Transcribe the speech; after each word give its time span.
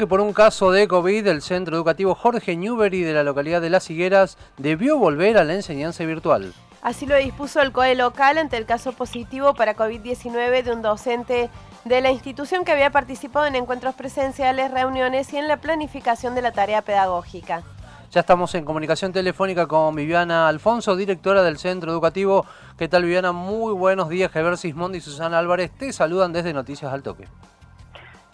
que 0.00 0.06
por 0.06 0.20
un 0.20 0.32
caso 0.32 0.70
de 0.70 0.86
COVID 0.86 1.26
el 1.26 1.42
centro 1.42 1.74
educativo 1.74 2.14
Jorge 2.14 2.56
Newbery 2.56 3.02
de 3.02 3.12
la 3.12 3.24
localidad 3.24 3.60
de 3.60 3.68
Las 3.68 3.90
Higueras 3.90 4.38
debió 4.56 4.96
volver 4.96 5.36
a 5.36 5.42
la 5.42 5.54
enseñanza 5.54 6.04
virtual. 6.04 6.54
Así 6.82 7.04
lo 7.04 7.16
dispuso 7.16 7.60
el 7.60 7.72
COE 7.72 7.96
local 7.96 8.38
ante 8.38 8.56
el 8.58 8.64
caso 8.64 8.92
positivo 8.92 9.54
para 9.54 9.74
COVID-19 9.74 10.62
de 10.62 10.72
un 10.72 10.82
docente 10.82 11.50
de 11.84 12.00
la 12.00 12.12
institución 12.12 12.64
que 12.64 12.70
había 12.70 12.90
participado 12.90 13.46
en 13.46 13.56
encuentros 13.56 13.96
presenciales, 13.96 14.70
reuniones 14.70 15.32
y 15.32 15.38
en 15.38 15.48
la 15.48 15.56
planificación 15.56 16.36
de 16.36 16.42
la 16.42 16.52
tarea 16.52 16.82
pedagógica. 16.82 17.64
Ya 18.12 18.20
estamos 18.20 18.54
en 18.54 18.64
comunicación 18.64 19.12
telefónica 19.12 19.66
con 19.66 19.96
Viviana 19.96 20.46
Alfonso, 20.46 20.94
directora 20.94 21.42
del 21.42 21.58
centro 21.58 21.90
educativo. 21.90 22.46
¿Qué 22.78 22.86
tal 22.86 23.02
Viviana? 23.02 23.32
Muy 23.32 23.72
buenos 23.72 24.08
días. 24.08 24.30
Javier 24.30 24.58
Sismondi 24.58 24.98
y 24.98 25.00
Susana 25.00 25.40
Álvarez 25.40 25.72
te 25.76 25.92
saludan 25.92 26.32
desde 26.32 26.52
Noticias 26.52 26.92
al 26.92 27.02
Toque. 27.02 27.26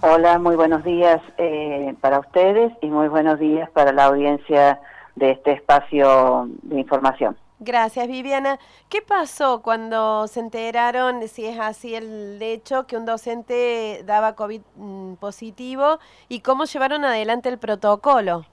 Hola, 0.07 0.39
muy 0.39 0.55
buenos 0.55 0.85
días 0.85 1.19
eh, 1.39 1.95
para 2.03 2.19
ustedes 2.19 2.71
y 2.83 2.89
muy 2.89 3.09
buenos 3.09 3.39
días 3.39 3.71
para 3.71 3.91
la 3.91 4.05
audiencia 4.05 4.79
de 5.15 5.31
este 5.31 5.53
espacio 5.53 6.47
de 6.61 6.79
información. 6.79 7.39
Gracias, 7.59 8.07
Viviana. 8.07 8.59
¿Qué 8.91 9.01
pasó 9.01 9.63
cuando 9.63 10.27
se 10.27 10.41
enteraron, 10.41 11.27
si 11.27 11.47
es 11.47 11.59
así 11.59 11.95
el 11.95 12.39
hecho, 12.43 12.87
que 12.87 12.99
un 12.99 13.07
docente 13.07 14.03
daba 14.05 14.35
COVID 14.35 14.61
mm, 14.77 15.15
positivo 15.15 15.99
y 16.29 16.41
cómo 16.41 16.67
llevaron 16.67 17.07
adelante 17.07 17.49
el 17.49 17.57
protocolo? 17.57 18.45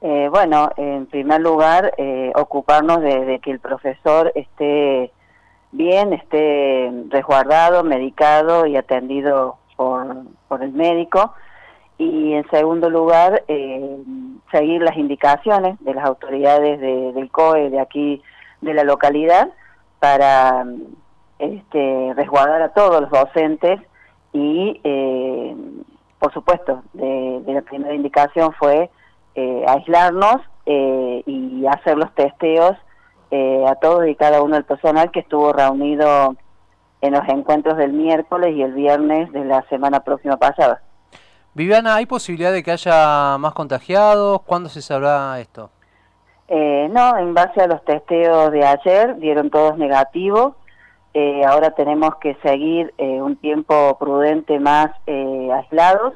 Eh, 0.00 0.28
bueno, 0.30 0.70
en 0.78 1.04
primer 1.08 1.42
lugar, 1.42 1.92
eh, 1.98 2.32
ocuparnos 2.36 3.02
de, 3.02 3.38
que 3.40 3.50
el 3.50 3.60
profesor 3.60 4.32
esté 4.34 5.12
bien, 5.72 6.14
esté 6.14 6.90
resguardado, 7.10 7.84
medicado 7.84 8.64
y 8.64 8.78
atendido 8.78 9.58
por, 10.48 10.62
el 10.62 10.72
médico. 10.72 11.34
Y 11.98 12.32
en 12.32 12.48
segundo 12.50 12.90
lugar 12.90 13.44
eh, 13.48 13.96
seguir 14.50 14.82
las 14.82 14.96
indicaciones 14.96 15.76
de 15.80 15.94
las 15.94 16.04
autoridades 16.04 16.80
del 16.80 17.30
COE 17.30 17.70
de 17.70 17.80
aquí 17.80 18.22
de 18.60 18.74
la 18.74 18.84
localidad 18.84 19.50
para 19.98 20.64
este, 21.38 22.12
resguardar 22.14 22.62
a 22.62 22.70
todos 22.70 23.02
los 23.02 23.10
docentes 23.10 23.80
y 24.32 24.80
eh, 24.82 25.54
por 26.18 26.32
supuesto 26.32 26.82
de, 26.92 27.42
la 27.46 27.62
primera 27.62 27.94
indicación 27.94 28.52
fue 28.52 28.90
eh, 29.34 29.64
aislarnos 29.68 30.42
y 30.64 31.66
hacer 31.66 31.98
los 31.98 32.12
testeos 32.14 32.76
a 33.66 33.74
todos 33.76 34.06
y 34.06 34.14
cada 34.14 34.42
uno 34.42 34.54
del 34.54 34.64
personal 34.64 35.10
que 35.10 35.20
estuvo 35.20 35.52
reunido 35.52 36.36
en 37.02 37.12
los 37.12 37.28
encuentros 37.28 37.76
del 37.76 37.92
miércoles 37.92 38.54
y 38.56 38.62
el 38.62 38.72
viernes 38.72 39.30
de 39.32 39.44
la 39.44 39.62
semana 39.68 40.00
próxima 40.00 40.36
pasada. 40.38 40.80
Viviana, 41.52 41.96
¿hay 41.96 42.06
posibilidad 42.06 42.52
de 42.52 42.62
que 42.62 42.70
haya 42.70 43.36
más 43.38 43.52
contagiados? 43.52 44.40
¿Cuándo 44.42 44.70
se 44.70 44.80
sabrá 44.80 45.38
esto? 45.38 45.70
Eh, 46.48 46.88
no, 46.90 47.18
en 47.18 47.34
base 47.34 47.60
a 47.60 47.66
los 47.66 47.84
testeos 47.84 48.52
de 48.52 48.64
ayer 48.64 49.18
dieron 49.18 49.50
todos 49.50 49.76
negativos. 49.76 50.54
Eh, 51.12 51.42
ahora 51.44 51.72
tenemos 51.72 52.16
que 52.16 52.36
seguir 52.42 52.94
eh, 52.96 53.20
un 53.20 53.36
tiempo 53.36 53.98
prudente 53.98 54.58
más 54.60 54.90
aislados, 55.06 56.14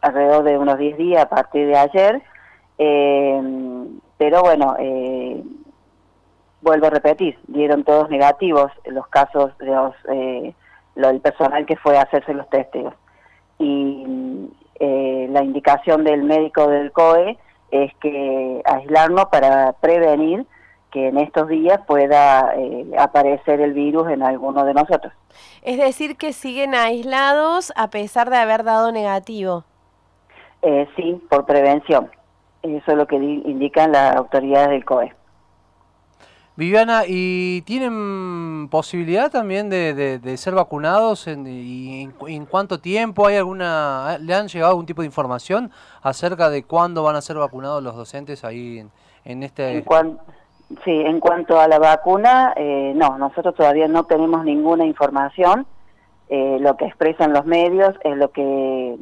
alrededor 0.00 0.44
de 0.44 0.58
unos 0.58 0.78
10 0.78 0.96
días 0.96 1.24
a 1.24 1.28
partir 1.28 1.66
de 1.66 1.76
ayer. 1.76 2.22
pero 4.16 4.42
bueno, 4.42 4.76
vuelvo 6.60 6.86
a 6.86 6.90
repetir, 6.90 7.38
dieron 7.46 7.84
todos 7.84 8.10
negativos 8.10 8.72
los 8.84 9.06
casos 9.08 9.56
de 9.58 9.66
los, 9.66 9.94
eh, 10.12 10.54
del 10.94 11.20
personal 11.20 11.66
que 11.66 11.76
fue 11.76 11.96
a 11.96 12.02
hacerse 12.02 12.34
los 12.34 12.48
testeos. 12.50 12.94
Y 13.58 14.48
eh, 14.80 15.28
la 15.30 15.42
indicación 15.42 16.04
del 16.04 16.22
médico 16.22 16.68
del 16.68 16.92
COE 16.92 17.38
es 17.70 17.92
que 17.96 18.62
aislarnos 18.64 19.26
para 19.26 19.72
prevenir 19.74 20.46
que 20.90 21.08
en 21.08 21.18
estos 21.18 21.48
días 21.48 21.80
pueda 21.86 22.54
eh, 22.56 22.86
aparecer 22.98 23.60
el 23.60 23.74
virus 23.74 24.08
en 24.08 24.22
alguno 24.22 24.64
de 24.64 24.72
nosotros. 24.72 25.12
Es 25.62 25.76
decir, 25.76 26.16
que 26.16 26.32
siguen 26.32 26.74
aislados 26.74 27.72
a 27.76 27.90
pesar 27.90 28.30
de 28.30 28.38
haber 28.38 28.64
dado 28.64 28.90
negativo. 28.90 29.64
sí, 30.96 31.22
por 31.28 31.44
prevención. 31.44 32.10
Eso 32.62 32.90
es 32.90 32.96
lo 32.96 33.06
que 33.06 33.16
indican 33.16 33.92
las 33.92 34.16
autoridades 34.16 34.70
del 34.70 34.84
COE. 34.84 35.14
Viviana, 36.58 37.02
¿y 37.06 37.62
tienen 37.62 38.66
posibilidad 38.68 39.30
también 39.30 39.70
de, 39.70 40.36
ser 40.36 40.54
vacunados? 40.54 41.28
En, 41.28 41.46
¿Y 41.46 42.10
en, 42.26 42.46
cuánto 42.46 42.80
tiempo? 42.80 43.28
¿Hay 43.28 43.36
alguna, 43.36 44.18
¿Le 44.20 44.34
han 44.34 44.48
llegado 44.48 44.70
algún 44.70 44.84
tipo 44.84 45.02
de 45.02 45.06
información 45.06 45.70
acerca 46.02 46.50
de 46.50 46.64
cuándo 46.64 47.04
van 47.04 47.14
a 47.14 47.20
ser 47.20 47.36
vacunados 47.36 47.80
los 47.80 47.94
docentes 47.94 48.42
ahí 48.42 48.84
en, 49.24 49.42
este...? 49.44 49.84
sí, 50.84 50.90
en 50.90 51.20
cuanto 51.20 51.60
a 51.60 51.68
la 51.68 51.78
vacuna, 51.78 52.54
eh, 52.56 52.92
no, 52.96 53.16
nosotros 53.18 53.54
todavía 53.54 53.86
no 53.86 54.06
tenemos 54.06 54.44
ninguna 54.44 54.84
información. 54.84 55.64
Eh, 56.28 56.58
lo 56.58 56.76
que 56.76 56.86
expresan 56.86 57.32
los 57.34 57.46
medios 57.46 57.94
es 58.02 58.16
lo 58.16 58.32
que 58.32 58.96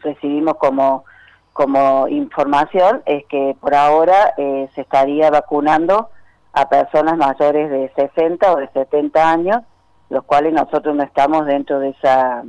recibimos 0.00 0.54
como, 0.54 1.04
como 1.52 2.08
información, 2.08 3.02
es 3.04 3.26
que 3.26 3.54
por 3.60 3.74
ahora 3.74 4.32
eh, 4.38 4.70
se 4.74 4.80
estaría 4.80 5.28
vacunando 5.28 6.08
a 6.54 6.68
personas 6.68 7.16
mayores 7.16 7.68
de 7.70 7.92
60 7.94 8.52
o 8.52 8.56
de 8.56 8.68
70 8.68 9.30
años, 9.30 9.62
los 10.08 10.24
cuales 10.24 10.52
nosotros 10.52 10.94
no 10.94 11.02
estamos 11.02 11.46
dentro 11.46 11.80
de 11.80 11.90
esa, 11.90 12.44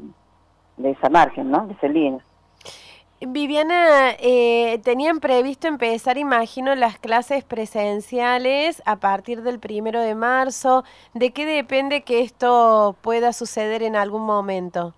de 0.78 0.92
esa 0.92 1.10
margen, 1.10 1.50
¿no? 1.50 1.66
De 1.68 1.74
esa 1.74 1.88
línea. 1.88 2.22
Viviana, 3.22 4.12
eh, 4.20 4.80
tenían 4.84 5.20
previsto 5.20 5.68
empezar, 5.68 6.18
imagino, 6.18 6.76
las 6.76 7.00
clases 7.00 7.44
presenciales 7.44 8.84
a 8.86 8.98
partir 8.98 9.42
del 9.42 9.58
primero 9.58 10.02
de 10.02 10.14
marzo. 10.14 10.84
¿De 11.14 11.32
qué 11.32 11.46
depende 11.46 12.02
que 12.02 12.20
esto 12.20 12.96
pueda 13.02 13.34
suceder 13.34 13.82
en 13.82 13.96
algún 13.96 14.24
momento? 14.24 14.94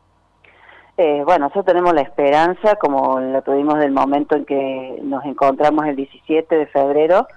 Eh, 0.98 1.22
bueno, 1.24 1.46
nosotros 1.46 1.66
tenemos 1.66 1.94
la 1.94 2.02
esperanza, 2.02 2.76
como 2.76 3.20
la 3.20 3.42
tuvimos 3.44 3.78
del 3.78 3.92
momento 3.92 4.36
en 4.36 4.46
que 4.46 5.00
nos 5.04 5.24
encontramos 5.26 5.86
el 5.86 5.96
17 5.96 6.56
de 6.56 6.66
febrero, 6.66 7.28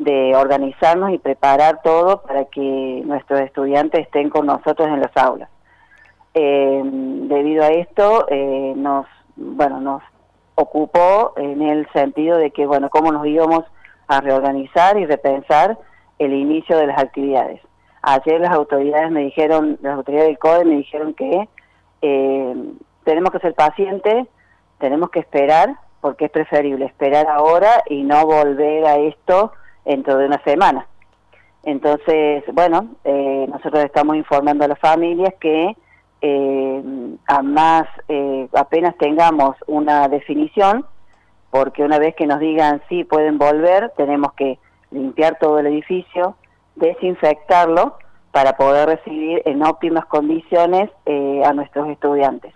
de 0.00 0.34
organizarnos 0.34 1.12
y 1.12 1.18
preparar 1.18 1.82
todo 1.82 2.22
para 2.22 2.46
que 2.46 3.02
nuestros 3.04 3.40
estudiantes 3.40 4.00
estén 4.00 4.30
con 4.30 4.46
nosotros 4.46 4.88
en 4.88 5.00
las 5.00 5.14
aulas. 5.14 5.50
Eh, 6.32 6.80
debido 6.82 7.62
a 7.62 7.68
esto, 7.68 8.24
eh, 8.30 8.72
nos, 8.76 9.04
bueno, 9.36 9.78
nos 9.78 10.02
ocupó 10.54 11.34
en 11.36 11.60
el 11.60 11.86
sentido 11.92 12.38
de 12.38 12.50
que, 12.50 12.64
bueno, 12.66 12.88
cómo 12.88 13.12
nos 13.12 13.26
íbamos 13.26 13.64
a 14.08 14.22
reorganizar 14.22 14.98
y 14.98 15.04
repensar 15.04 15.76
el 16.18 16.32
inicio 16.32 16.78
de 16.78 16.86
las 16.86 16.98
actividades. 16.98 17.60
Ayer 18.00 18.40
las 18.40 18.54
autoridades 18.54 19.10
me 19.10 19.20
dijeron, 19.20 19.78
las 19.82 19.96
autoridades 19.96 20.28
del 20.28 20.38
CODE 20.38 20.64
me 20.64 20.76
dijeron 20.76 21.12
que 21.12 21.46
eh, 22.00 22.54
tenemos 23.04 23.32
que 23.32 23.40
ser 23.40 23.54
pacientes, 23.54 24.26
tenemos 24.78 25.10
que 25.10 25.20
esperar, 25.20 25.76
porque 26.00 26.24
es 26.24 26.30
preferible 26.30 26.86
esperar 26.86 27.26
ahora 27.26 27.82
y 27.86 28.02
no 28.02 28.24
volver 28.24 28.86
a 28.86 28.96
esto 28.96 29.52
dentro 29.90 30.16
de 30.16 30.26
una 30.26 30.42
semana. 30.44 30.86
Entonces, 31.64 32.44
bueno, 32.52 32.88
eh, 33.04 33.46
nosotros 33.48 33.84
estamos 33.84 34.16
informando 34.16 34.64
a 34.64 34.68
las 34.68 34.78
familias 34.78 35.34
que 35.40 35.76
eh, 36.22 36.82
a 37.26 37.42
más, 37.42 37.86
eh, 38.08 38.48
apenas 38.54 38.96
tengamos 38.98 39.56
una 39.66 40.08
definición, 40.08 40.86
porque 41.50 41.82
una 41.82 41.98
vez 41.98 42.14
que 42.14 42.26
nos 42.26 42.38
digan 42.38 42.80
sí 42.88 43.04
pueden 43.04 43.36
volver, 43.36 43.92
tenemos 43.96 44.32
que 44.34 44.58
limpiar 44.90 45.38
todo 45.40 45.58
el 45.58 45.66
edificio, 45.66 46.36
desinfectarlo 46.76 47.98
para 48.30 48.56
poder 48.56 48.88
recibir 48.88 49.42
en 49.44 49.64
óptimas 49.64 50.06
condiciones 50.06 50.88
a 51.44 51.52
nuestros 51.52 51.88
estudiantes. 51.88 52.54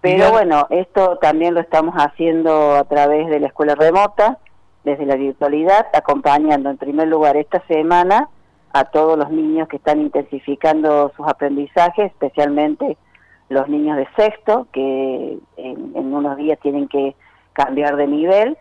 Pero 0.00 0.30
bueno, 0.30 0.68
esto 0.70 1.18
también 1.18 1.54
lo 1.54 1.60
estamos 1.60 1.94
haciendo 1.96 2.76
a 2.76 2.84
través 2.84 3.28
de 3.28 3.40
la 3.40 3.48
escuela 3.48 3.74
remota, 3.74 4.38
desde 4.84 5.06
la 5.06 5.16
virtualidad, 5.16 5.86
acompañando 5.92 6.70
en 6.70 6.78
primer 6.78 7.08
lugar 7.08 7.36
esta 7.36 7.60
semana 7.66 8.28
a 8.72 8.84
todos 8.84 9.18
los 9.18 9.30
niños 9.30 9.68
que 9.68 9.76
están 9.76 10.00
intensificando 10.00 11.12
sus 11.16 11.26
aprendizajes, 11.26 12.06
especialmente 12.06 12.96
los 13.48 13.68
niños 13.68 13.96
de 13.96 14.08
sexto, 14.16 14.68
que 14.72 15.38
en, 15.56 16.14
unos 16.14 16.36
días 16.36 16.58
tienen 16.60 16.86
que 16.88 17.16
cambiar 17.52 17.96
de 17.96 18.06
nivel, 18.06 18.56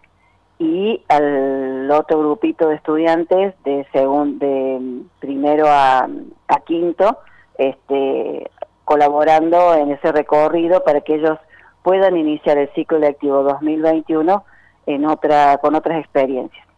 y 0.57 1.01
al 1.07 1.89
otro 1.91 2.19
grupito 2.19 2.67
de 2.67 2.75
estudiantes 2.75 3.53
de, 3.63 3.85
de 3.93 5.01
primero 5.19 5.67
a, 5.67 6.09
a 6.47 6.59
quinto, 6.65 7.19
este, 7.57 8.49
colaborando 8.83 9.75
en 9.75 9.91
ese 9.91 10.11
recorrido 10.11 10.83
para 10.83 11.01
que 11.01 11.15
ellos 11.15 11.37
puedan 11.83 12.17
iniciar 12.17 12.57
el 12.57 12.69
ciclo 12.73 12.97
lectivo 12.99 13.43
2021 13.43 14.43
en 14.89 15.05
otra, 15.05 15.57
con 15.59 15.75
otras 15.75 15.99
experiencias. 15.99 16.68